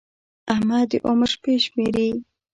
[0.53, 2.09] احمد د عمر شپې شمېري.